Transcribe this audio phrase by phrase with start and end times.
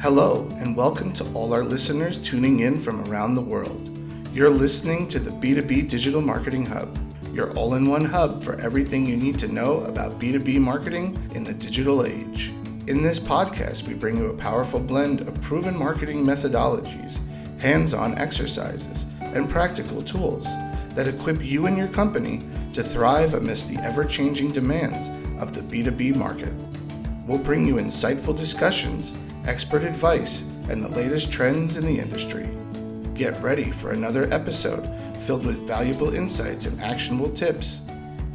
[0.00, 3.90] Hello, and welcome to all our listeners tuning in from around the world.
[4.32, 6.96] You're listening to the B2B Digital Marketing Hub,
[7.34, 11.42] your all in one hub for everything you need to know about B2B marketing in
[11.42, 12.52] the digital age.
[12.86, 17.18] In this podcast, we bring you a powerful blend of proven marketing methodologies,
[17.60, 20.44] hands on exercises, and practical tools
[20.94, 25.08] that equip you and your company to thrive amidst the ever changing demands
[25.42, 26.52] of the B2B market.
[27.26, 29.12] We'll bring you insightful discussions
[29.48, 32.48] expert advice, and the latest trends in the industry.
[33.14, 37.80] Get ready for another episode filled with valuable insights and actionable tips.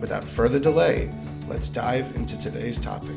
[0.00, 1.10] Without further delay,
[1.48, 3.16] let's dive into today's topic.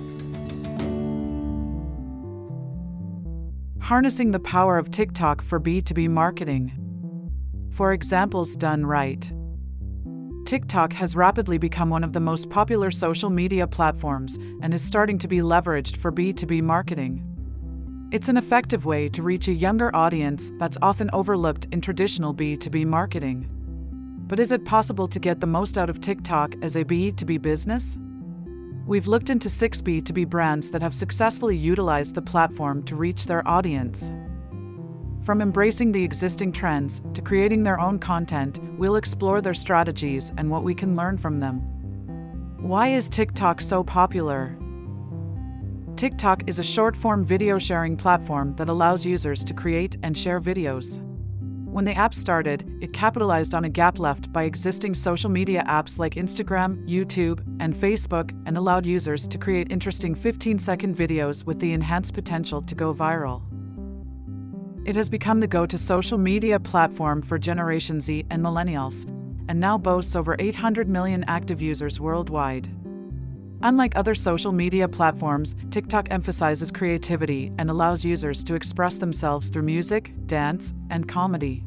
[3.82, 6.72] Harnessing the power of TikTok for B2B marketing.
[7.72, 9.34] For examples done right.
[10.46, 15.18] TikTok has rapidly become one of the most popular social media platforms and is starting
[15.20, 17.29] to be leveraged for B2B marketing.
[18.12, 22.88] It's an effective way to reach a younger audience that's often overlooked in traditional B2B
[22.88, 23.48] marketing.
[24.26, 28.00] But is it possible to get the most out of TikTok as a B2B business?
[28.88, 33.48] We've looked into six B2B brands that have successfully utilized the platform to reach their
[33.48, 34.12] audience.
[35.22, 40.50] From embracing the existing trends to creating their own content, we'll explore their strategies and
[40.50, 41.60] what we can learn from them.
[42.58, 44.59] Why is TikTok so popular?
[46.00, 50.40] TikTok is a short form video sharing platform that allows users to create and share
[50.40, 51.04] videos.
[51.66, 56.00] When the app started, it capitalized on a gap left by existing social media apps
[56.00, 61.60] like Instagram, YouTube, and Facebook and allowed users to create interesting 15 second videos with
[61.60, 63.42] the enhanced potential to go viral.
[64.88, 69.04] It has become the go to social media platform for Generation Z and Millennials,
[69.50, 72.70] and now boasts over 800 million active users worldwide.
[73.62, 79.64] Unlike other social media platforms, TikTok emphasizes creativity and allows users to express themselves through
[79.64, 81.66] music, dance, and comedy.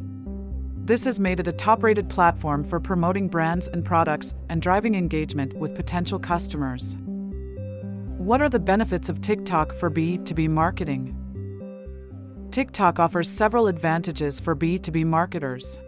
[0.84, 4.94] This has made it a top rated platform for promoting brands and products and driving
[4.94, 6.97] engagement with potential customers.
[8.16, 11.19] What are the benefits of TikTok for B2B marketing?
[12.50, 15.78] TikTok offers several advantages for B2B marketers.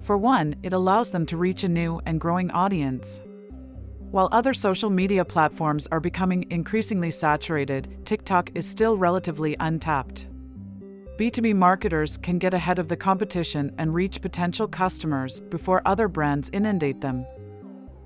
[0.00, 3.20] For one, it allows them to reach a new and growing audience.
[4.14, 10.28] While other social media platforms are becoming increasingly saturated, TikTok is still relatively untapped.
[11.18, 16.48] B2B marketers can get ahead of the competition and reach potential customers before other brands
[16.52, 17.26] inundate them.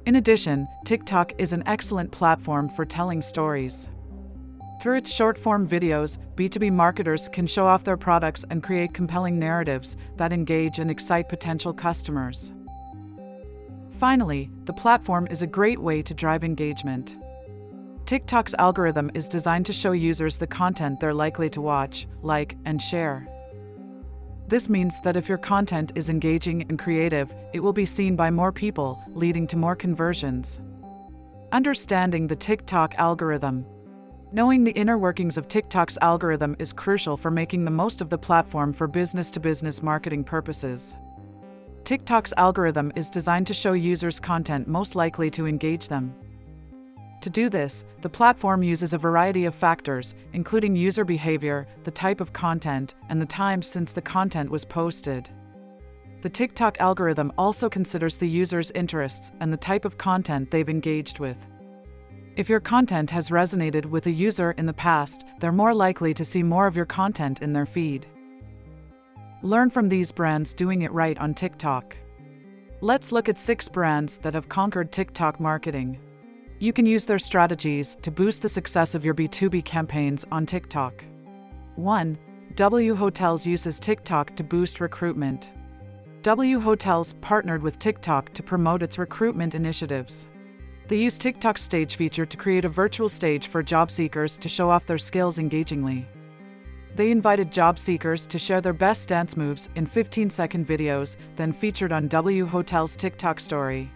[0.06, 3.90] In addition, TikTok is an excellent platform for telling stories.
[4.80, 9.38] Through its short form videos, B2B marketers can show off their products and create compelling
[9.38, 12.50] narratives that engage and excite potential customers.
[13.98, 17.18] Finally, the platform is a great way to drive engagement.
[18.06, 22.80] TikTok's algorithm is designed to show users the content they're likely to watch, like, and
[22.80, 23.26] share.
[24.46, 28.30] This means that if your content is engaging and creative, it will be seen by
[28.30, 30.60] more people, leading to more conversions.
[31.50, 33.66] Understanding the TikTok algorithm.
[34.30, 38.18] Knowing the inner workings of TikTok's algorithm is crucial for making the most of the
[38.18, 40.94] platform for business to business marketing purposes.
[41.84, 46.14] TikTok's algorithm is designed to show users content most likely to engage them.
[47.22, 52.20] To do this, the platform uses a variety of factors, including user behavior, the type
[52.20, 55.28] of content, and the time since the content was posted.
[56.20, 61.18] The TikTok algorithm also considers the user's interests and the type of content they've engaged
[61.18, 61.46] with.
[62.36, 66.24] If your content has resonated with a user in the past, they're more likely to
[66.24, 68.06] see more of your content in their feed.
[69.42, 71.96] Learn from these brands doing it right on TikTok.
[72.80, 76.00] Let's look at six brands that have conquered TikTok marketing.
[76.58, 81.04] You can use their strategies to boost the success of your B2B campaigns on TikTok.
[81.76, 82.18] 1.
[82.56, 85.52] W Hotels uses TikTok to boost recruitment.
[86.22, 90.26] W Hotels partnered with TikTok to promote its recruitment initiatives.
[90.88, 94.68] They use TikTok's stage feature to create a virtual stage for job seekers to show
[94.68, 96.08] off their skills engagingly.
[96.96, 101.52] They invited job seekers to share their best dance moves in 15 second videos, then
[101.52, 103.90] featured on W Hotel's TikTok story.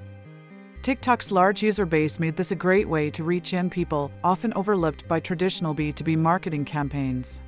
[0.82, 5.06] TikTok's large user base made this a great way to reach young people, often overlooked
[5.06, 7.40] by traditional B2B marketing campaigns.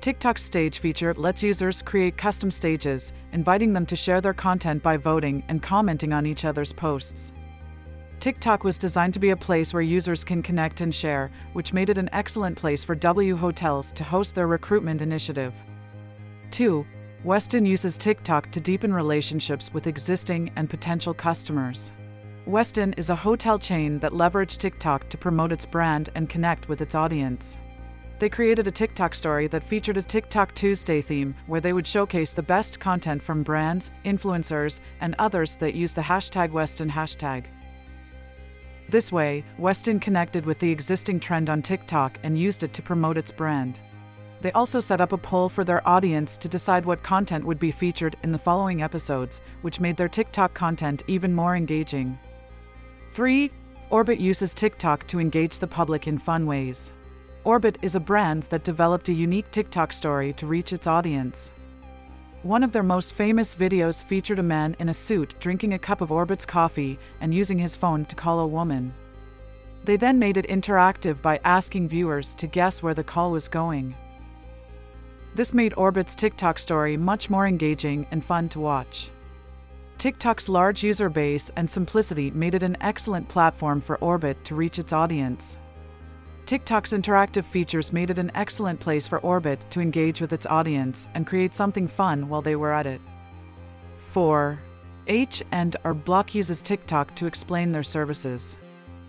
[0.00, 4.96] TikTok's stage feature lets users create custom stages, inviting them to share their content by
[4.96, 7.32] voting and commenting on each other's posts.
[8.20, 11.90] TikTok was designed to be a place where users can connect and share, which made
[11.90, 15.54] it an excellent place for W Hotels to host their recruitment initiative.
[16.50, 16.86] 2.
[17.24, 21.90] Westin uses TikTok to deepen relationships with existing and potential customers.
[22.46, 26.82] Westin is a hotel chain that leveraged TikTok to promote its brand and connect with
[26.82, 27.56] its audience.
[28.18, 32.32] They created a TikTok story that featured a TikTok Tuesday theme where they would showcase
[32.32, 37.46] the best content from brands, influencers, and others that use the hashtag Westin hashtag.
[38.94, 43.18] This way, Westin connected with the existing trend on TikTok and used it to promote
[43.18, 43.80] its brand.
[44.40, 47.72] They also set up a poll for their audience to decide what content would be
[47.72, 52.16] featured in the following episodes, which made their TikTok content even more engaging.
[53.14, 53.50] 3.
[53.90, 56.92] Orbit uses TikTok to engage the public in fun ways.
[57.42, 61.50] Orbit is a brand that developed a unique TikTok story to reach its audience.
[62.44, 66.02] One of their most famous videos featured a man in a suit drinking a cup
[66.02, 68.92] of Orbit's coffee and using his phone to call a woman.
[69.84, 73.94] They then made it interactive by asking viewers to guess where the call was going.
[75.34, 79.08] This made Orbit's TikTok story much more engaging and fun to watch.
[79.96, 84.78] TikTok's large user base and simplicity made it an excellent platform for Orbit to reach
[84.78, 85.56] its audience.
[86.46, 91.08] TikTok's interactive features made it an excellent place for Orbit to engage with its audience
[91.14, 93.00] and create something fun while they were at it.
[94.10, 94.60] 4.
[95.06, 98.58] H and R Block uses TikTok to explain their services.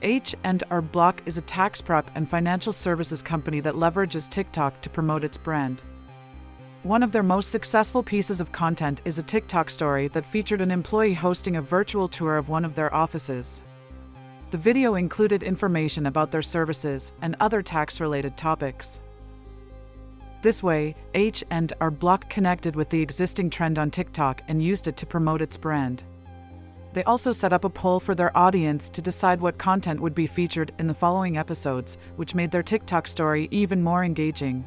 [0.01, 4.79] H and R Block is a tax prep and financial services company that leverages TikTok
[4.81, 5.81] to promote its brand.
[6.83, 10.71] One of their most successful pieces of content is a TikTok story that featured an
[10.71, 13.61] employee hosting a virtual tour of one of their offices.
[14.51, 19.00] The video included information about their services and other tax related topics.
[20.44, 24.88] This way, H and R Block connected with the existing trend on TikTok and used
[24.88, 26.03] it to promote its brand.
[26.94, 30.27] They also set up a poll for their audience to decide what content would be
[30.27, 34.63] featured in the following episodes, which made their TikTok story even more engaging.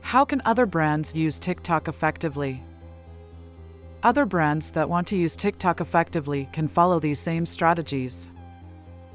[0.00, 2.62] How can other brands use TikTok effectively?
[4.02, 8.28] Other brands that want to use TikTok effectively can follow these same strategies.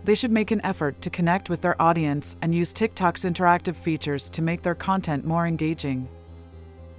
[0.03, 4.29] They should make an effort to connect with their audience and use TikTok's interactive features
[4.29, 6.07] to make their content more engaging.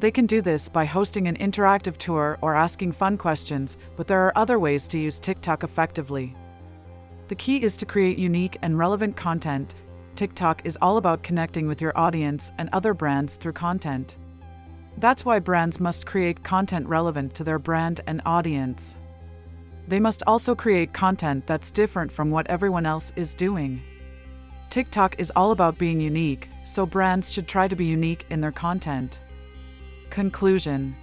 [0.00, 4.26] They can do this by hosting an interactive tour or asking fun questions, but there
[4.26, 6.34] are other ways to use TikTok effectively.
[7.28, 9.76] The key is to create unique and relevant content
[10.16, 14.16] TikTok is all about connecting with your audience and other brands through content.
[14.98, 18.96] That's why brands must create content relevant to their brand and audience.
[19.88, 23.82] They must also create content that's different from what everyone else is doing.
[24.70, 28.52] TikTok is all about being unique, so brands should try to be unique in their
[28.52, 29.20] content.
[30.10, 30.96] Conclusion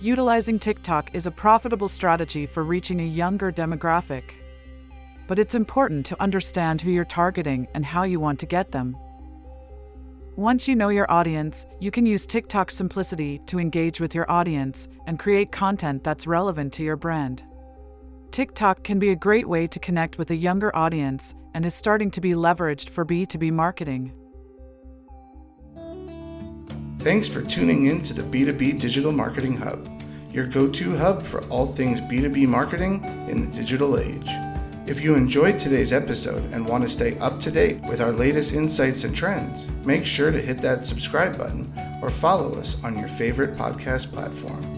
[0.00, 4.34] Utilizing TikTok is a profitable strategy for reaching a younger demographic
[5.26, 8.96] but it's important to understand who you're targeting and how you want to get them.
[10.36, 14.86] Once you know your audience, you can use TikTok's simplicity to engage with your audience
[15.06, 17.42] and create content that's relevant to your brand.
[18.32, 22.10] TikTok can be a great way to connect with a younger audience and is starting
[22.10, 24.12] to be leveraged for B2B marketing.
[26.98, 29.88] Thanks for tuning in to the B2B Digital Marketing Hub,
[30.30, 34.28] your go to hub for all things B2B marketing in the digital age.
[34.86, 38.52] If you enjoyed today's episode and want to stay up to date with our latest
[38.52, 43.08] insights and trends, make sure to hit that subscribe button or follow us on your
[43.08, 44.75] favorite podcast platform.